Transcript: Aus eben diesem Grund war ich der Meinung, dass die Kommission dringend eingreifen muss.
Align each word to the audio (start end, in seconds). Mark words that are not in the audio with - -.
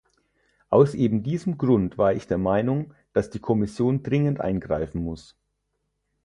Aus 0.71 0.95
eben 0.95 1.21
diesem 1.21 1.59
Grund 1.59 1.99
war 1.99 2.13
ich 2.13 2.25
der 2.25 2.39
Meinung, 2.39 2.95
dass 3.13 3.29
die 3.29 3.37
Kommission 3.37 4.01
dringend 4.01 4.41
eingreifen 4.41 5.03
muss. 5.03 5.37